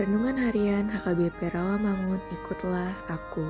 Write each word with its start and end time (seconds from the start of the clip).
Renungan 0.00 0.32
Harian 0.40 0.88
HKBP 0.88 1.52
Rawamangun 1.52 2.24
Ikutlah 2.32 2.88
Aku. 3.12 3.44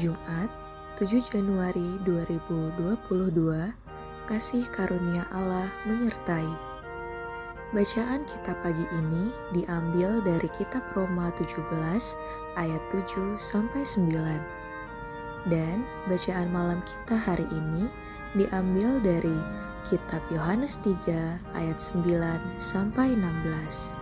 Jumat 0.00 0.48
7 0.96 1.20
Januari 1.28 2.00
2022 2.08 3.04
Kasih 4.24 4.64
karunia 4.72 5.28
Allah 5.28 5.68
menyertai. 5.84 6.48
Bacaan 7.76 8.24
kita 8.24 8.56
pagi 8.64 8.80
ini 8.96 9.28
diambil 9.52 10.24
dari 10.24 10.48
kitab 10.56 10.80
Roma 10.96 11.28
17 11.36 11.60
ayat 12.56 12.82
7 12.88 13.36
sampai 13.36 13.84
9 13.84 15.52
dan 15.52 15.84
bacaan 16.08 16.48
malam 16.48 16.80
kita 16.88 17.20
hari 17.20 17.44
ini 17.52 17.92
diambil 18.32 19.04
dari 19.04 19.36
kitab 19.84 20.24
Yohanes 20.32 20.80
3 20.80 21.36
ayat 21.60 21.76
9 21.76 22.08
sampai 22.56 23.12
16. 23.12 23.97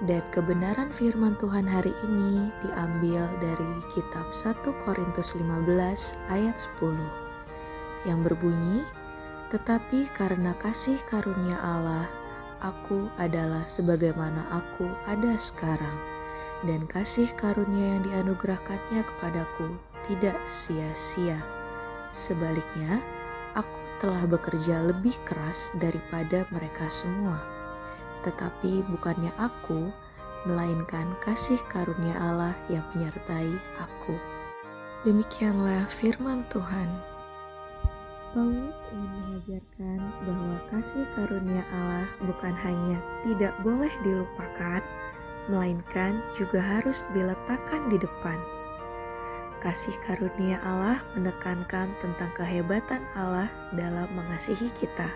Dan 0.00 0.24
kebenaran 0.32 0.88
firman 0.88 1.36
Tuhan 1.36 1.68
hari 1.68 1.92
ini 2.08 2.48
diambil 2.64 3.28
dari 3.36 3.68
kitab 3.92 4.32
1 4.32 4.64
Korintus 4.80 5.36
15 5.36 6.16
ayat 6.32 6.56
10 6.56 6.96
yang 8.08 8.24
berbunyi, 8.24 8.80
Tetapi 9.52 10.08
karena 10.16 10.56
kasih 10.56 10.96
karunia 11.04 11.58
Allah, 11.60 12.08
aku 12.64 13.12
adalah 13.20 13.66
sebagaimana 13.68 14.46
aku 14.48 14.88
ada 15.04 15.36
sekarang, 15.36 15.98
dan 16.64 16.86
kasih 16.88 17.28
karunia 17.36 17.98
yang 17.98 18.02
dianugerahkannya 18.06 19.02
kepadaku 19.04 19.74
tidak 20.06 20.38
sia-sia. 20.46 21.36
Sebaliknya, 22.14 23.02
aku 23.58 23.80
telah 24.00 24.24
bekerja 24.24 24.80
lebih 24.86 25.18
keras 25.26 25.74
daripada 25.76 26.46
mereka 26.54 26.86
semua. 26.88 27.59
Tetapi 28.20 28.84
bukannya 28.92 29.32
aku, 29.40 29.88
melainkan 30.48 31.04
kasih 31.20 31.60
karunia 31.68 32.16
Allah 32.16 32.56
yang 32.72 32.84
menyertai 32.96 33.52
aku. 33.76 34.16
Demikianlah 35.04 35.88
firman 35.88 36.44
Tuhan. 36.52 36.88
Paulus 38.30 38.78
ingin 38.94 39.10
mengajarkan 39.10 39.98
bahwa 40.22 40.56
kasih 40.70 41.04
karunia 41.18 41.64
Allah 41.74 42.06
bukan 42.22 42.54
hanya 42.62 42.98
tidak 43.26 43.54
boleh 43.66 43.90
dilupakan, 44.06 44.80
melainkan 45.50 46.22
juga 46.38 46.62
harus 46.62 47.02
diletakkan 47.10 47.90
di 47.90 47.98
depan. 47.98 48.38
Kasih 49.60 49.92
karunia 50.06 50.62
Allah 50.62 51.02
menekankan 51.18 51.90
tentang 52.00 52.30
kehebatan 52.38 53.02
Allah 53.18 53.50
dalam 53.74 54.08
mengasihi 54.14 54.72
kita. 54.78 55.10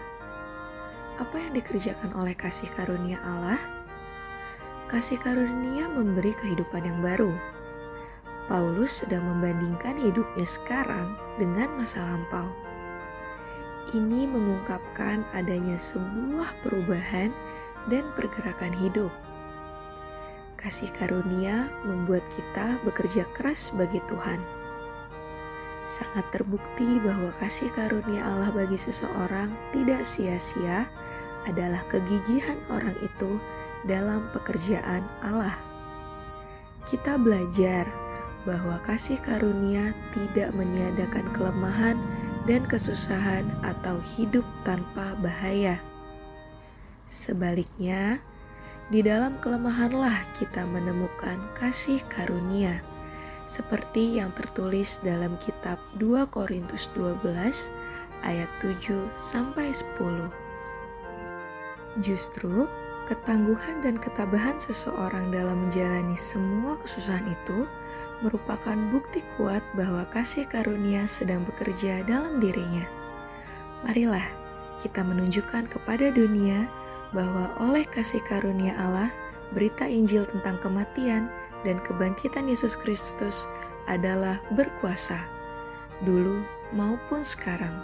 Apa 1.20 1.36
yang 1.38 1.54
dikerjakan 1.54 2.10
oleh 2.18 2.34
kasih 2.34 2.66
karunia 2.74 3.18
Allah? 3.22 3.60
Kasih 4.90 5.18
karunia 5.22 5.86
memberi 5.90 6.34
kehidupan 6.42 6.82
yang 6.82 6.98
baru. 7.02 7.32
Paulus 8.50 9.00
sedang 9.00 9.24
membandingkan 9.24 9.96
hidupnya 9.98 10.44
sekarang 10.44 11.16
dengan 11.40 11.70
masa 11.80 12.02
lampau 12.02 12.46
ini 13.94 14.26
mengungkapkan 14.26 15.22
adanya 15.38 15.78
sebuah 15.78 16.50
perubahan 16.66 17.30
dan 17.86 18.02
pergerakan 18.18 18.74
hidup. 18.74 19.12
Kasih 20.58 20.90
karunia 20.98 21.70
membuat 21.86 22.26
kita 22.34 22.82
bekerja 22.82 23.22
keras 23.38 23.70
bagi 23.78 24.02
Tuhan. 24.10 24.42
Sangat 25.84 26.24
terbukti 26.32 26.98
bahwa 27.04 27.30
kasih 27.38 27.68
karunia 27.76 28.24
Allah 28.24 28.50
bagi 28.56 28.80
seseorang 28.80 29.52
tidak 29.76 30.02
sia-sia 30.08 30.88
adalah 31.44 31.84
kegigihan 31.92 32.56
orang 32.72 32.96
itu 33.04 33.36
dalam 33.84 34.24
pekerjaan 34.32 35.04
Allah. 35.20 35.54
Kita 36.88 37.20
belajar 37.20 37.84
bahwa 38.48 38.80
kasih 38.84 39.16
karunia 39.24 39.92
tidak 40.12 40.52
meniadakan 40.56 41.24
kelemahan 41.32 41.96
dan 42.44 42.64
kesusahan 42.68 43.44
atau 43.64 43.96
hidup 44.16 44.44
tanpa 44.68 45.16
bahaya. 45.24 45.80
Sebaliknya, 47.08 48.20
di 48.92 49.00
dalam 49.00 49.40
kelemahanlah 49.40 50.28
kita 50.36 50.68
menemukan 50.68 51.40
kasih 51.56 52.04
karunia, 52.12 52.84
seperti 53.46 54.18
yang 54.18 54.32
tertulis 54.34 54.98
dalam 55.04 55.36
kitab 55.44 55.76
2 56.00 56.26
Korintus 56.32 56.88
12 56.96 57.24
ayat 58.24 58.48
7 58.64 58.96
sampai 59.20 59.70
10. 59.72 60.30
Justru 62.02 62.66
ketangguhan 63.04 63.84
dan 63.84 64.00
ketabahan 64.00 64.56
seseorang 64.56 65.28
dalam 65.28 65.68
menjalani 65.68 66.16
semua 66.16 66.80
kesusahan 66.80 67.28
itu 67.28 67.68
merupakan 68.24 68.78
bukti 68.88 69.20
kuat 69.36 69.60
bahwa 69.76 70.08
kasih 70.08 70.48
karunia 70.48 71.04
sedang 71.04 71.44
bekerja 71.44 72.00
dalam 72.08 72.40
dirinya. 72.40 72.88
Marilah 73.84 74.24
kita 74.80 75.04
menunjukkan 75.04 75.68
kepada 75.68 76.08
dunia 76.08 76.64
bahwa 77.12 77.52
oleh 77.60 77.84
kasih 77.84 78.24
karunia 78.24 78.72
Allah, 78.80 79.12
berita 79.52 79.86
Injil 79.86 80.24
tentang 80.26 80.58
kematian 80.58 81.28
dan 81.66 81.80
kebangkitan 81.82 82.46
Yesus 82.46 82.78
Kristus 82.78 83.48
adalah 83.90 84.38
berkuasa, 84.52 85.18
dulu 86.04 86.44
maupun 86.76 87.24
sekarang. 87.24 87.74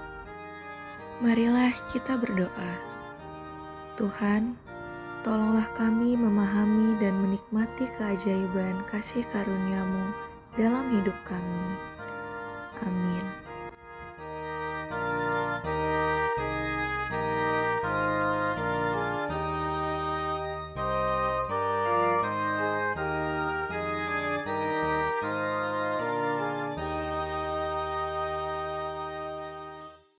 Marilah 1.20 1.72
kita 1.92 2.16
berdoa. 2.16 2.72
Tuhan, 4.00 4.56
Tolonglah 5.20 5.68
kami 5.76 6.16
memahami 6.16 6.96
dan 6.96 7.12
menikmati 7.20 7.84
keajaiban 8.00 8.80
kasih 8.88 9.20
karuniamu 9.36 10.16
dalam 10.56 10.88
hidup 10.96 11.16
kami. 11.28 11.64
Amin. 12.88 13.49